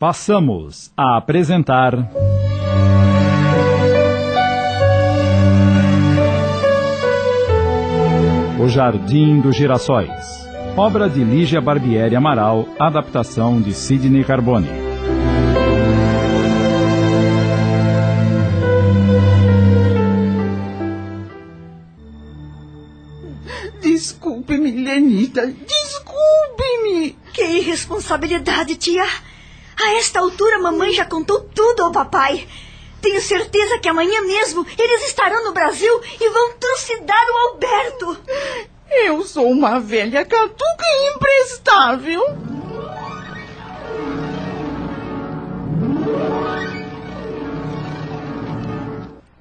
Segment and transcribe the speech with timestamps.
[0.00, 1.92] Passamos a apresentar.
[8.58, 10.08] O Jardim dos Girassóis.
[10.74, 14.70] Obra de Lígia Barbieri Amaral, adaptação de Sidney Carbone.
[23.82, 25.46] Desculpe-me, Lenita.
[25.46, 27.18] Desculpe-me.
[27.34, 29.04] Que irresponsabilidade, tia.
[29.82, 32.46] A esta altura, mamãe já contou tudo ao papai.
[33.00, 38.18] Tenho certeza que amanhã mesmo eles estarão no Brasil e vão trucidar o Alberto.
[38.90, 42.22] Eu sou uma velha catuca imprestável.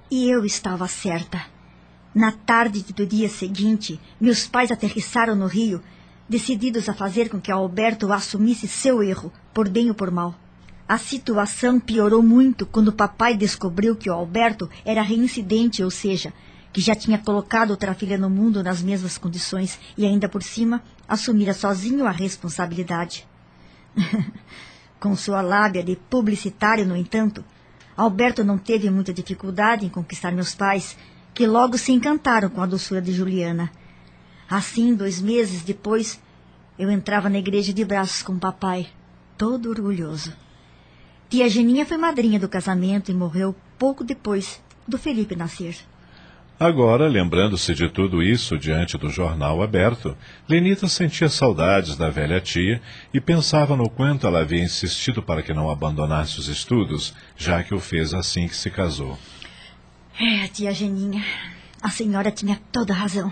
[0.09, 1.45] E eu estava certa.
[2.15, 5.83] Na tarde do dia seguinte, meus pais aterrissaram no Rio,
[6.29, 10.35] decididos a fazer com que Alberto assumisse seu erro, por bem ou por mal.
[10.87, 16.31] A situação piorou muito quando papai descobriu que o Alberto era reincidente, ou seja,
[16.71, 20.83] que já tinha colocado outra filha no mundo nas mesmas condições e ainda por cima
[21.07, 23.27] assumira sozinho a responsabilidade.
[24.99, 27.43] Com sua lábia de publicitário, no entanto,
[27.95, 30.97] Alberto não teve muita dificuldade em conquistar meus pais,
[31.33, 33.71] que logo se encantaram com a doçura de Juliana.
[34.49, 36.19] Assim, dois meses depois,
[36.77, 38.87] eu entrava na igreja de braços com o papai,
[39.37, 40.33] todo orgulhoso.
[41.29, 45.75] Tia Geninha foi madrinha do casamento e morreu pouco depois do Felipe nascer.
[46.59, 52.81] Agora, lembrando-se de tudo isso diante do jornal aberto, Lenita sentia saudades da velha tia
[53.13, 57.73] e pensava no quanto ela havia insistido para que não abandonasse os estudos, já que
[57.73, 59.17] o fez assim que se casou.
[60.19, 61.23] É, tia Geninha,
[61.81, 63.31] a senhora tinha toda razão.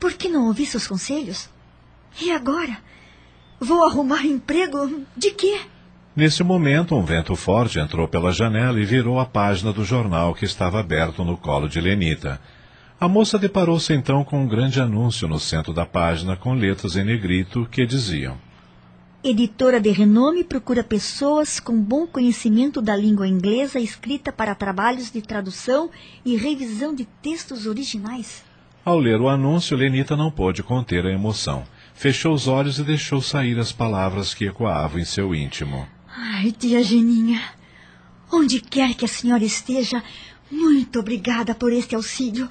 [0.00, 1.50] Por que não ouvi seus conselhos?
[2.18, 2.78] E agora?
[3.60, 5.60] Vou arrumar emprego de quê?
[6.16, 10.46] Nesse momento, um vento forte entrou pela janela e virou a página do jornal que
[10.46, 12.40] estava aberto no colo de Lenita.
[12.98, 17.04] A moça deparou-se então com um grande anúncio no centro da página com letras em
[17.04, 18.38] negrito que diziam:
[19.22, 25.20] Editora de renome procura pessoas com bom conhecimento da língua inglesa escrita para trabalhos de
[25.20, 25.90] tradução
[26.24, 28.48] e revisão de textos originais.
[28.82, 31.66] Ao ler o anúncio, Lenita não pôde conter a emoção.
[31.94, 35.86] Fechou os olhos e deixou sair as palavras que ecoavam em seu íntimo.
[36.08, 37.42] Ai, tia Geninha,
[38.32, 40.02] onde quer que a senhora esteja,
[40.50, 42.48] muito obrigada por este auxílio,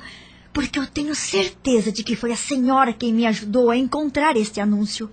[0.53, 4.61] porque eu tenho certeza de que foi a senhora quem me ajudou a encontrar este
[4.61, 5.09] anúncio.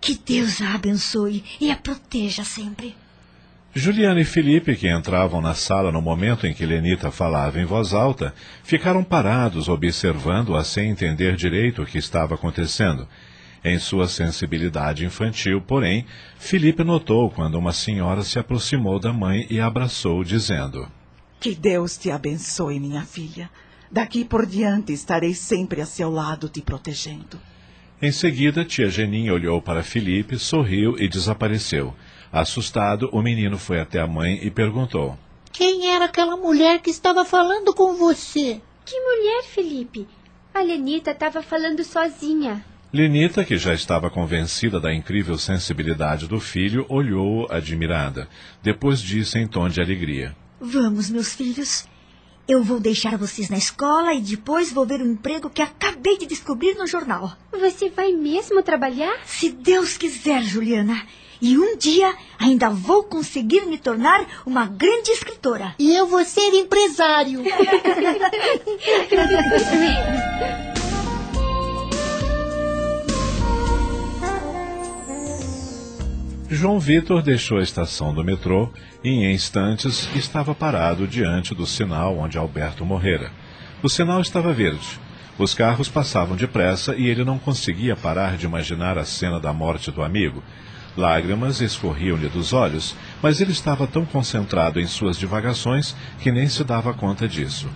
[0.00, 2.94] Que Deus a abençoe e a proteja sempre.
[3.76, 7.92] Juliana e Felipe, que entravam na sala no momento em que Lenita falava em voz
[7.92, 13.08] alta, ficaram parados observando-a sem entender direito o que estava acontecendo.
[13.64, 16.06] Em sua sensibilidade infantil, porém,
[16.38, 20.88] Felipe notou quando uma senhora se aproximou da mãe e abraçou, dizendo:
[21.40, 23.50] Que Deus te abençoe, minha filha.
[23.90, 27.40] Daqui por diante estarei sempre a seu lado te protegendo.
[28.00, 31.92] Em seguida, tia Geninha olhou para Felipe, sorriu e desapareceu.
[32.34, 35.16] Assustado, o menino foi até a mãe e perguntou:
[35.52, 38.60] Quem era aquela mulher que estava falando com você?
[38.84, 40.08] Que mulher, Felipe?
[40.52, 42.64] A Lenita estava falando sozinha.
[42.92, 48.28] Lenita, que já estava convencida da incrível sensibilidade do filho, olhou-o admirada.
[48.60, 51.86] Depois disse em tom de alegria: Vamos, meus filhos.
[52.46, 56.26] Eu vou deixar vocês na escola e depois vou ver o emprego que acabei de
[56.26, 57.32] descobrir no jornal.
[57.50, 59.16] Você vai mesmo trabalhar?
[59.24, 61.06] Se Deus quiser, Juliana.
[61.40, 65.74] E um dia ainda vou conseguir me tornar uma grande escritora.
[65.78, 67.42] E eu vou ser empresário.
[76.54, 78.70] João Vitor deixou a estação do metrô
[79.02, 83.32] e, em instantes, estava parado diante do sinal onde Alberto morrera.
[83.82, 85.00] O sinal estava verde.
[85.36, 89.90] Os carros passavam depressa e ele não conseguia parar de imaginar a cena da morte
[89.90, 90.44] do amigo.
[90.96, 96.62] Lágrimas escorriam-lhe dos olhos, mas ele estava tão concentrado em suas divagações que nem se
[96.62, 97.68] dava conta disso.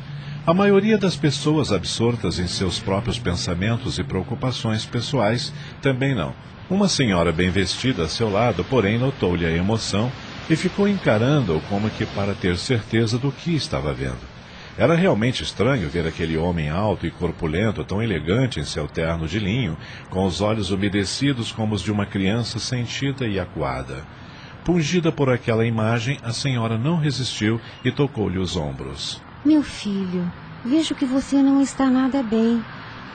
[0.46, 5.52] A maioria das pessoas absortas em seus próprios pensamentos e preocupações pessoais
[5.82, 6.32] também não.
[6.70, 10.12] Uma senhora bem vestida a seu lado, porém, notou-lhe a emoção
[10.50, 14.18] e ficou encarando-o como que para ter certeza do que estava vendo.
[14.76, 19.38] Era realmente estranho ver aquele homem alto e corpulento, tão elegante em seu terno de
[19.38, 19.78] linho,
[20.10, 24.04] com os olhos umedecidos como os de uma criança sentida e acuada.
[24.62, 29.22] Pungida por aquela imagem, a senhora não resistiu e tocou-lhe os ombros.
[29.42, 30.30] Meu filho,
[30.62, 32.62] vejo que você não está nada bem.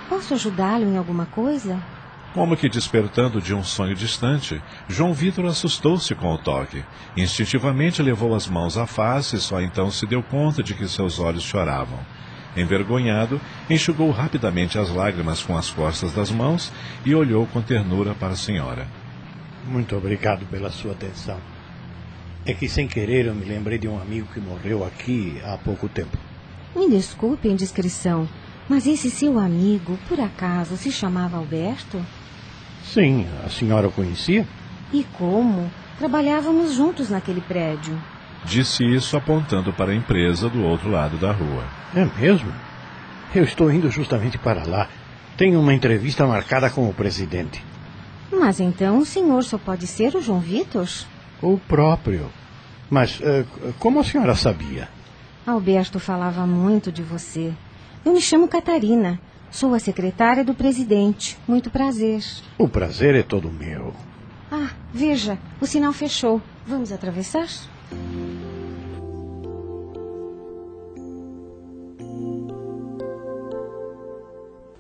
[0.10, 1.93] Posso ajudá-lo em alguma coisa?
[2.34, 4.60] Como que despertando de um sonho distante,
[4.90, 6.84] João Vitor assustou-se com o toque.
[7.16, 11.20] Instintivamente levou as mãos à face e só então se deu conta de que seus
[11.20, 12.00] olhos choravam.
[12.58, 13.40] Envergonhado,
[13.70, 16.72] enxugou rapidamente as lágrimas com as costas das mãos
[17.06, 18.88] e olhou com ternura para a senhora.
[19.68, 21.40] Muito obrigado pela sua atenção.
[22.48, 25.88] É que sem querer eu me lembrei de um amigo que morreu aqui há pouco
[25.88, 26.18] tempo.
[26.76, 28.28] Me desculpe a indiscrição,
[28.68, 32.04] mas esse seu amigo, por acaso, se chamava Alberto?
[32.84, 34.46] Sim, a senhora o conhecia?
[34.92, 35.70] E como?
[35.98, 37.98] Trabalhávamos juntos naquele prédio.
[38.46, 41.64] Disse isso apontando para a empresa do outro lado da rua.
[41.96, 42.52] É mesmo?
[43.34, 44.90] Eu estou indo justamente para lá.
[45.38, 47.64] Tenho uma entrevista marcada com o presidente.
[48.32, 50.88] Mas então o senhor só pode ser o João Vitor?
[51.42, 52.30] O próprio.
[52.90, 54.90] Mas uh, como a senhora sabia?
[55.48, 57.54] Alberto falava muito de você.
[58.06, 59.20] Eu me chamo Catarina.
[59.54, 61.38] Sou a secretária do presidente.
[61.48, 62.24] Muito prazer.
[62.58, 63.94] O prazer é todo meu.
[64.52, 66.42] Ah, veja, o sinal fechou.
[66.66, 67.48] Vamos atravessar?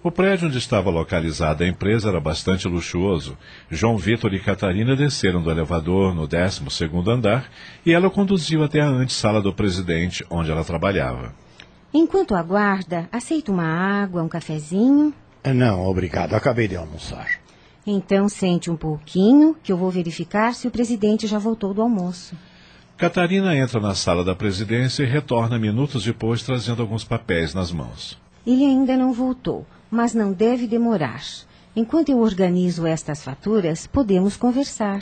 [0.01, 3.37] O prédio onde estava localizada a empresa era bastante luxuoso.
[3.69, 6.63] João Vitor e Catarina desceram do elevador no 12
[7.11, 7.47] andar
[7.85, 11.31] e ela conduziu até a antessala do presidente, onde ela trabalhava.
[11.93, 15.13] Enquanto aguarda, aceita uma água, um cafezinho?
[15.45, 16.33] Não, obrigado.
[16.33, 17.39] Acabei de almoçar.
[17.85, 22.35] Então sente um pouquinho, que eu vou verificar se o presidente já voltou do almoço.
[22.97, 28.17] Catarina entra na sala da presidência e retorna minutos depois trazendo alguns papéis nas mãos.
[28.45, 31.21] Ele ainda não voltou mas não deve demorar.
[31.75, 34.99] Enquanto eu organizo estas faturas, podemos conversar.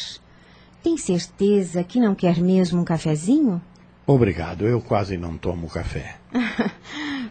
[0.83, 3.61] Tem certeza que não quer mesmo um cafezinho?
[4.05, 6.15] Obrigado, eu quase não tomo café.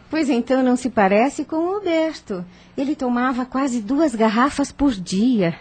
[0.08, 2.44] pois então não se parece com o Alberto.
[2.76, 5.54] Ele tomava quase duas garrafas por dia.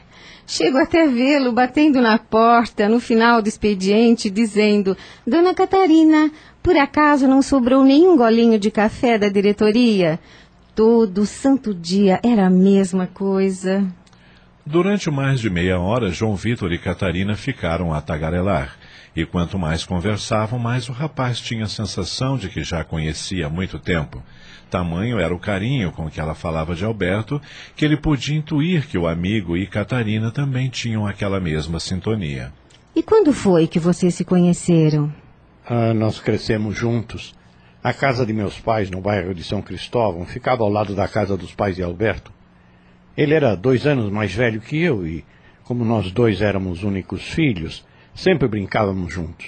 [0.45, 4.95] Chego até vê-lo batendo na porta no final do expediente, dizendo:
[5.25, 6.31] Dona Catarina,
[6.63, 10.19] por acaso não sobrou nenhum golinho de café da diretoria?
[10.79, 13.85] todo santo dia era a mesma coisa.
[14.65, 18.77] Durante mais de meia hora, João Vitor e Catarina ficaram a tagarelar.
[19.15, 23.49] E quanto mais conversavam, mais o rapaz tinha a sensação de que já conhecia há
[23.49, 24.23] muito tempo.
[24.69, 27.41] Tamanho era o carinho com que ela falava de Alberto,
[27.75, 32.53] que ele podia intuir que o amigo e Catarina também tinham aquela mesma sintonia.
[32.95, 35.11] E quando foi que vocês se conheceram?
[35.65, 37.35] Ah, nós crescemos juntos.
[37.83, 41.37] A casa de meus pais, no bairro de São Cristóvão, ficava ao lado da casa
[41.37, 42.31] dos pais de Alberto.
[43.15, 45.23] Ele era dois anos mais velho que eu e,
[45.63, 47.85] como nós dois éramos únicos filhos,
[48.19, 49.47] sempre brincávamos juntos.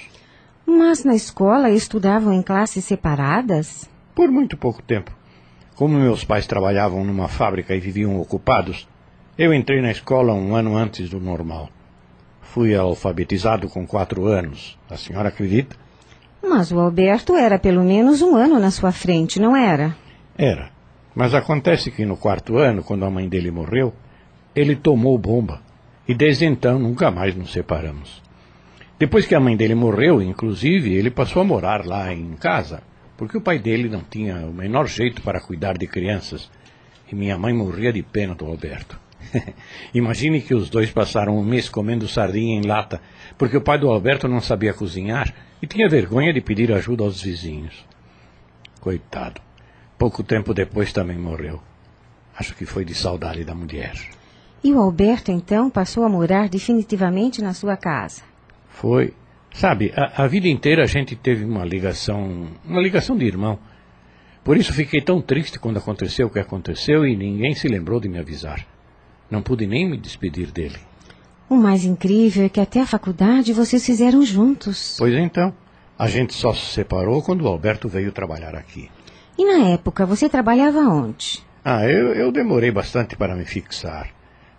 [0.66, 3.88] Mas na escola estudavam em classes separadas?
[4.14, 5.10] Por muito pouco tempo.
[5.74, 8.88] Como meus pais trabalhavam numa fábrica e viviam ocupados,
[9.36, 11.68] eu entrei na escola um ano antes do normal.
[12.40, 14.78] Fui alfabetizado com quatro anos.
[14.88, 15.76] A senhora acredita?
[16.42, 19.94] Mas o Alberto era pelo menos um ano na sua frente, não era?
[20.36, 20.70] Era.
[21.14, 23.92] Mas acontece que no quarto ano, quando a mãe dele morreu,
[24.54, 25.60] ele tomou bomba.
[26.08, 28.22] E desde então nunca mais nos separamos.
[29.02, 32.84] Depois que a mãe dele morreu, inclusive, ele passou a morar lá em casa,
[33.16, 36.48] porque o pai dele não tinha o menor jeito para cuidar de crianças.
[37.10, 38.96] E minha mãe morria de pena do Alberto.
[39.92, 43.00] Imagine que os dois passaram um mês comendo sardinha em lata,
[43.36, 47.20] porque o pai do Alberto não sabia cozinhar e tinha vergonha de pedir ajuda aos
[47.20, 47.84] vizinhos.
[48.80, 49.40] Coitado.
[49.98, 51.60] Pouco tempo depois também morreu.
[52.38, 53.94] Acho que foi de saudade da mulher.
[54.62, 58.30] E o Alberto, então, passou a morar definitivamente na sua casa?
[58.72, 59.14] Foi.
[59.54, 63.58] Sabe, a, a vida inteira a gente teve uma ligação, uma ligação de irmão.
[64.42, 68.08] Por isso fiquei tão triste quando aconteceu o que aconteceu e ninguém se lembrou de
[68.08, 68.66] me avisar.
[69.30, 70.78] Não pude nem me despedir dele.
[71.48, 74.96] O mais incrível é que até a faculdade vocês fizeram juntos.
[74.98, 75.54] Pois então.
[75.98, 78.90] A gente só se separou quando o Alberto veio trabalhar aqui.
[79.38, 81.40] E na época, você trabalhava onde?
[81.64, 84.10] Ah, eu, eu demorei bastante para me fixar.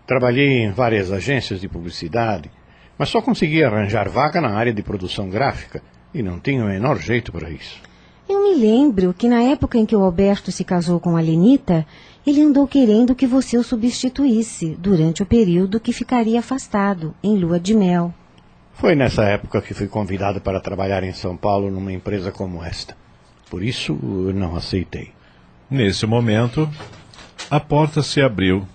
[0.08, 2.50] Trabalhei em várias agências de publicidade,
[2.98, 5.82] mas só consegui arranjar vaga na área de produção gráfica
[6.14, 7.82] e não tinha o menor jeito para isso.
[8.28, 11.86] Eu me lembro que na época em que o Alberto se casou com a Lenita,
[12.26, 17.60] ele andou querendo que você o substituísse durante o período que ficaria afastado, em lua
[17.60, 18.14] de mel.
[18.74, 22.96] Foi nessa época que fui convidado para trabalhar em São Paulo numa empresa como esta.
[23.50, 23.94] Por isso,
[24.34, 25.12] não aceitei.
[25.70, 26.70] Nesse momento,
[27.50, 28.66] a porta se abriu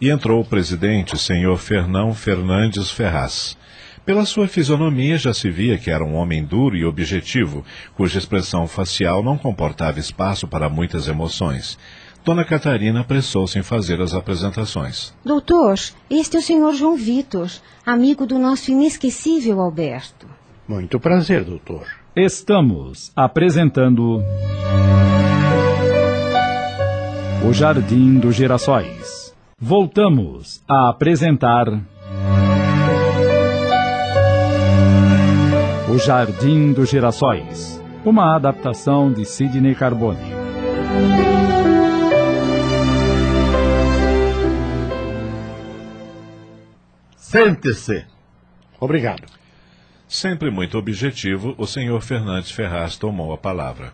[0.00, 3.56] e entrou o presidente, senhor Fernão Fernandes Ferraz.
[4.04, 7.64] Pela sua fisionomia já se via que era um homem duro e objetivo,
[7.94, 11.78] cuja expressão facial não comportava espaço para muitas emoções.
[12.24, 15.14] Dona Catarina apressou-se em fazer as apresentações.
[15.24, 15.78] Doutor,
[16.10, 17.50] este é o senhor João Vitor,
[17.84, 20.26] amigo do nosso inesquecível Alberto.
[20.66, 21.86] Muito prazer, doutor.
[22.14, 24.22] Estamos apresentando.
[27.46, 29.27] O Jardim dos Girassóis.
[29.60, 31.66] Voltamos a apresentar.
[35.92, 37.82] O Jardim dos Girassóis.
[38.04, 40.20] Uma adaptação de Sidney Carbone.
[47.16, 48.06] Sente-se.
[48.78, 49.24] Obrigado.
[50.06, 53.92] Sempre muito objetivo, o senhor Fernandes Ferraz tomou a palavra.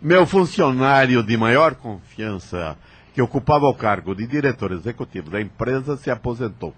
[0.00, 2.78] Meu funcionário de maior confiança,
[3.14, 6.74] que ocupava o cargo de diretor executivo da empresa, se aposentou.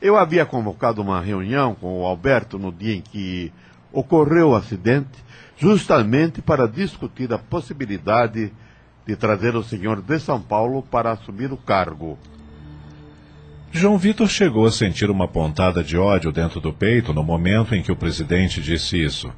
[0.00, 3.52] Eu havia convocado uma reunião com o Alberto no dia em que
[3.92, 5.18] ocorreu o acidente,
[5.58, 8.52] justamente para discutir a possibilidade
[9.04, 12.16] de trazer o senhor de São Paulo para assumir o cargo.
[13.72, 17.82] João Vitor chegou a sentir uma pontada de ódio dentro do peito no momento em
[17.82, 19.32] que o presidente disse isso.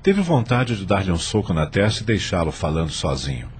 [0.00, 3.55] Teve vontade de dar-lhe um soco na testa e deixá-lo falando sozinho.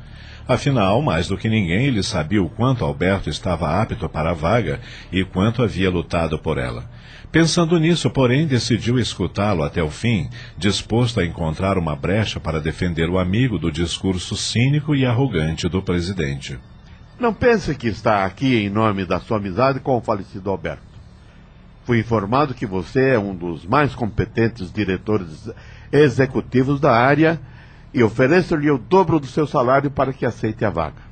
[0.49, 4.81] Afinal, mais do que ninguém, ele sabia o quanto Alberto estava apto para a vaga
[5.11, 6.89] e quanto havia lutado por ela.
[7.33, 13.11] Pensando nisso, porém, decidiu escutá-lo até o fim, disposto a encontrar uma brecha para defender
[13.11, 16.57] o amigo do discurso cínico e arrogante do presidente.
[17.19, 20.83] Não pense que está aqui em nome da sua amizade com o falecido Alberto.
[21.85, 25.51] Fui informado que você é um dos mais competentes diretores
[25.91, 27.41] executivos da área
[27.93, 31.03] e ofereço-lhe o dobro do seu salário para que aceite a vaga.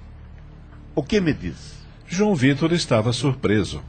[0.94, 1.74] O que me diz?
[2.06, 3.82] João Vitor estava surpreso.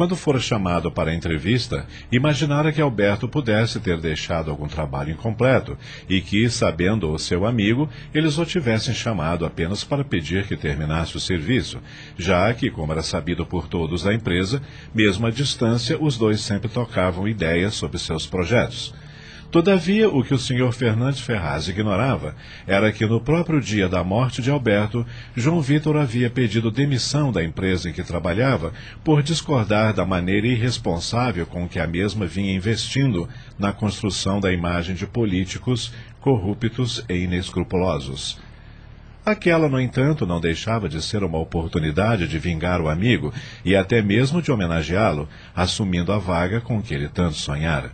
[0.00, 5.76] Quando fora chamado para a entrevista, imaginara que Alberto pudesse ter deixado algum trabalho incompleto
[6.08, 11.16] e que, sabendo o seu amigo, eles o tivessem chamado apenas para pedir que terminasse
[11.16, 11.80] o serviço,
[12.16, 14.62] já que, como era sabido por todos da empresa,
[14.94, 18.94] mesmo à distância, os dois sempre tocavam ideias sobre seus projetos.
[19.50, 20.70] Todavia, o que o Sr.
[20.72, 22.36] Fernandes Ferraz ignorava
[22.68, 25.04] era que no próprio dia da morte de Alberto,
[25.34, 31.44] João Vitor havia pedido demissão da empresa em que trabalhava por discordar da maneira irresponsável
[31.46, 33.28] com que a mesma vinha investindo
[33.58, 38.38] na construção da imagem de políticos corruptos e inescrupulosos.
[39.26, 44.00] Aquela, no entanto, não deixava de ser uma oportunidade de vingar o amigo e até
[44.00, 47.90] mesmo de homenageá-lo, assumindo a vaga com que ele tanto sonhara.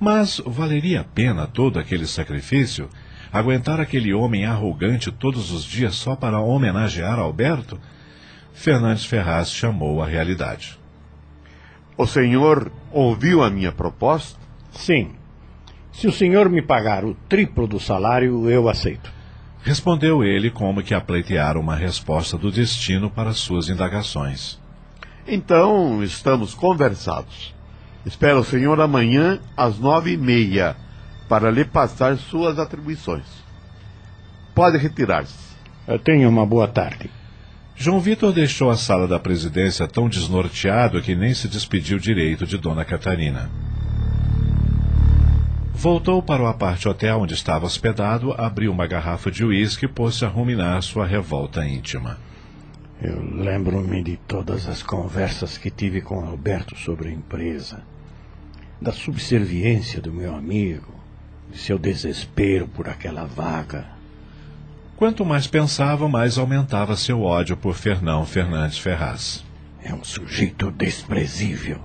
[0.00, 2.88] Mas valeria a pena todo aquele sacrifício?
[3.32, 7.78] Aguentar aquele homem arrogante todos os dias só para homenagear Alberto?
[8.52, 10.78] Fernandes Ferraz chamou a realidade.
[11.96, 14.38] O senhor ouviu a minha proposta?
[14.70, 15.10] Sim.
[15.92, 19.12] Se o senhor me pagar o triplo do salário, eu aceito.
[19.62, 24.60] Respondeu ele como que a pleitear uma resposta do destino para suas indagações.
[25.26, 27.54] Então, estamos conversados.
[28.06, 30.76] Espero o senhor amanhã às nove e meia
[31.28, 33.26] para lhe passar suas atribuições.
[34.54, 35.56] Pode retirar-se.
[36.04, 37.10] Tenha uma boa tarde.
[37.74, 42.58] João Vitor deixou a sala da presidência tão desnorteado que nem se despediu direito de
[42.58, 43.50] Dona Catarina.
[45.72, 50.24] Voltou para o aparte hotel onde estava hospedado, abriu uma garrafa de uísque e pôs-se
[50.24, 52.18] a ruminar sua revolta íntima.
[53.00, 57.80] Eu lembro-me de todas as conversas que tive com Alberto sobre a empresa,
[58.80, 60.92] da subserviência do meu amigo,
[61.50, 63.86] de seu desespero por aquela vaga.
[64.96, 69.44] Quanto mais pensava, mais aumentava seu ódio por Fernão Fernandes Ferraz.
[69.80, 71.80] É um sujeito desprezível.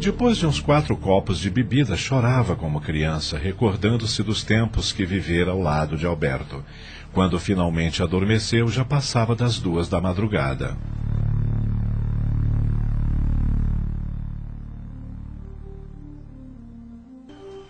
[0.00, 5.52] Depois de uns quatro copos de bebida, chorava como criança, recordando-se dos tempos que vivera
[5.52, 6.64] ao lado de Alberto.
[7.12, 10.76] Quando finalmente adormeceu, já passava das duas da madrugada.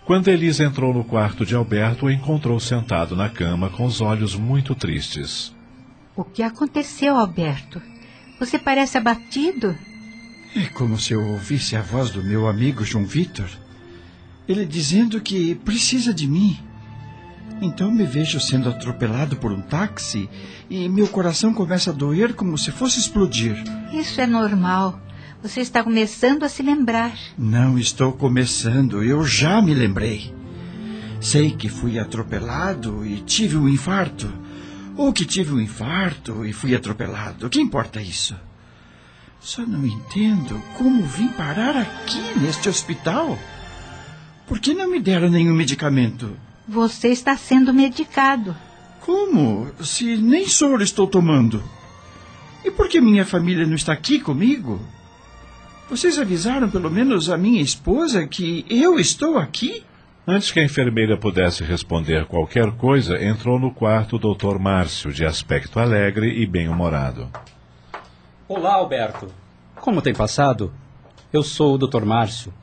[0.05, 4.35] Quando Elisa entrou no quarto de Alberto, o encontrou sentado na cama com os olhos
[4.35, 5.55] muito tristes.
[6.15, 7.81] O que aconteceu, Alberto?
[8.39, 9.75] Você parece abatido.
[10.55, 13.47] É como se eu ouvisse a voz do meu amigo João Vitor.
[14.47, 16.59] Ele dizendo que precisa de mim.
[17.61, 20.29] Então me vejo sendo atropelado por um táxi
[20.69, 23.63] e meu coração começa a doer como se fosse explodir.
[23.93, 24.99] Isso é normal.
[25.41, 27.13] Você está começando a se lembrar.
[27.37, 30.33] Não estou começando, eu já me lembrei.
[31.19, 34.31] Sei que fui atropelado e tive um infarto.
[34.95, 37.49] Ou que tive um infarto e fui atropelado.
[37.49, 38.35] Que importa isso?
[39.39, 43.37] Só não entendo como vim parar aqui neste hospital.
[44.47, 46.37] Por que não me deram nenhum medicamento?
[46.67, 48.55] Você está sendo medicado.
[49.01, 49.69] Como?
[49.81, 51.61] Se nem soro estou tomando.
[52.63, 54.79] E por que minha família não está aqui comigo?
[55.89, 59.83] Vocês avisaram pelo menos a minha esposa que eu estou aqui?
[60.25, 64.57] Antes que a enfermeira pudesse responder qualquer coisa, entrou no quarto o Dr.
[64.57, 67.29] Márcio, de aspecto alegre e bem-humorado.
[68.47, 69.27] Olá, Alberto.
[69.75, 70.71] Como tem passado?
[71.33, 72.05] Eu sou o Dr.
[72.05, 72.53] Márcio.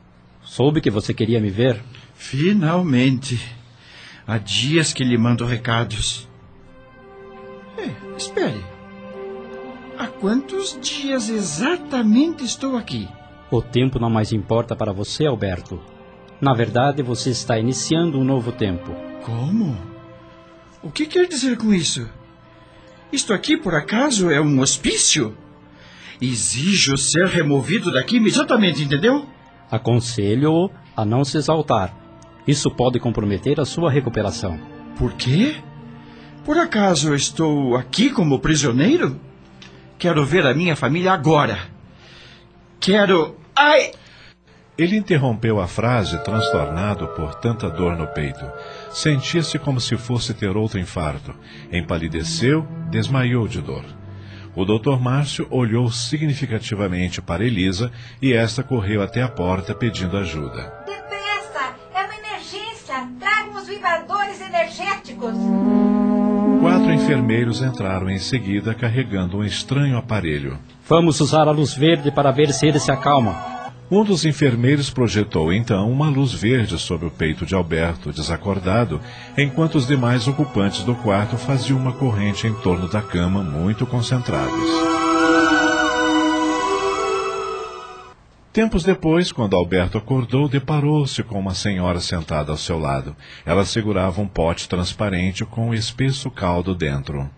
[0.43, 1.79] Soube que você queria me ver.
[2.15, 3.60] Finalmente.
[4.25, 6.27] Há dias que lhe mando recados.
[7.77, 8.63] É, espere.
[9.97, 13.07] Há quantos dias exatamente estou aqui?
[13.51, 15.79] O tempo não mais importa para você, Alberto.
[16.39, 18.95] Na verdade, você está iniciando um novo tempo.
[19.23, 19.77] Como?
[20.81, 22.09] O que quer dizer com isso?
[23.11, 25.37] Isto aqui, por acaso, é um hospício?
[26.19, 29.27] Exijo ser removido daqui imediatamente, entendeu?
[29.69, 32.00] Aconselho-o a não se exaltar.
[32.47, 34.59] Isso pode comprometer a sua recuperação.
[34.97, 35.55] Por quê?
[36.43, 39.19] Por acaso eu estou aqui como prisioneiro?
[39.97, 41.59] Quero ver a minha família agora.
[42.79, 43.35] Quero.
[43.55, 43.91] Ai!
[44.75, 48.43] Ele interrompeu a frase, transtornado por tanta dor no peito.
[48.89, 51.35] Sentia-se como se fosse ter outro infarto.
[51.71, 53.85] Empalideceu, desmaiou de dor.
[54.55, 54.99] O Dr.
[54.99, 60.80] Márcio olhou significativamente para Elisa e esta correu até a porta pedindo ajuda.
[63.81, 65.33] Vibradores energéticos!
[66.61, 70.59] Quatro enfermeiros entraram em seguida carregando um estranho aparelho.
[70.87, 73.59] Vamos usar a luz verde para ver se ele se acalma.
[73.89, 79.01] Um dos enfermeiros projetou então uma luz verde sobre o peito de Alberto, desacordado,
[79.37, 85.00] enquanto os demais ocupantes do quarto faziam uma corrente em torno da cama, muito concentrados.
[88.53, 93.15] Tempos depois, quando Alberto acordou, deparou-se com uma senhora sentada ao seu lado.
[93.45, 97.29] Ela segurava um pote transparente com um espesso caldo dentro.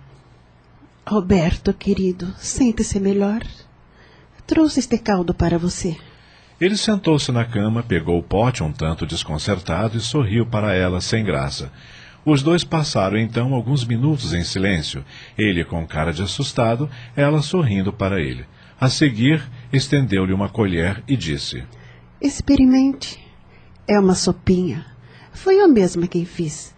[1.05, 3.41] Alberto, querido, sente-se melhor.
[4.47, 5.95] Trouxe este caldo para você.
[6.59, 11.23] Ele sentou-se na cama, pegou o pote um tanto desconcertado e sorriu para ela sem
[11.23, 11.71] graça.
[12.25, 15.03] Os dois passaram então alguns minutos em silêncio,
[15.37, 18.45] ele com cara de assustado, ela sorrindo para ele.
[18.79, 21.63] A seguir, estendeu-lhe uma colher e disse:
[22.21, 23.19] Experimente.
[23.87, 24.85] É uma sopinha.
[25.33, 26.73] Foi eu mesma quem fiz.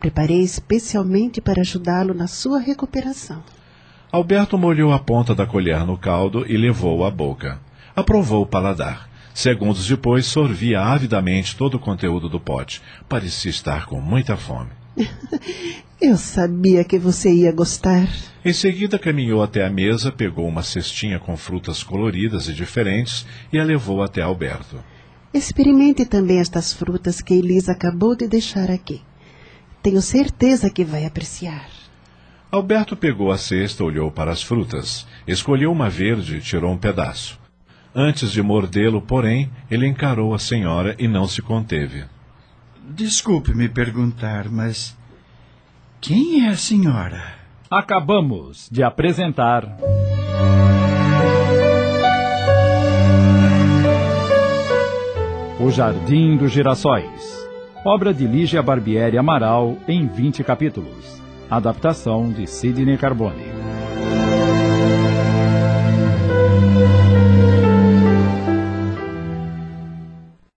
[0.00, 3.42] Preparei especialmente para ajudá-lo na sua recuperação.
[4.10, 7.60] Alberto molhou a ponta da colher no caldo e levou-o à boca.
[7.94, 9.10] Aprovou o paladar.
[9.34, 12.80] Segundos depois, sorvia avidamente todo o conteúdo do pote.
[13.06, 14.70] Parecia estar com muita fome.
[16.00, 18.06] Eu sabia que você ia gostar.
[18.44, 23.58] Em seguida, caminhou até a mesa, pegou uma cestinha com frutas coloridas e diferentes e
[23.58, 24.78] a levou até Alberto.
[25.32, 29.02] Experimente também estas frutas que Elisa acabou de deixar aqui.
[29.82, 31.68] Tenho certeza que vai apreciar.
[32.50, 37.38] Alberto pegou a cesta, olhou para as frutas, escolheu uma verde e tirou um pedaço.
[37.94, 42.04] Antes de mordê-lo, porém, ele encarou a senhora e não se conteve.
[42.88, 44.96] Desculpe me perguntar, mas.
[46.00, 47.34] Quem é a senhora?
[47.68, 49.76] Acabamos de apresentar.
[55.58, 57.44] O Jardim dos Girassóis.
[57.84, 61.20] Obra de Lígia Barbieri Amaral em 20 capítulos.
[61.50, 63.65] Adaptação de Sidney Carbone.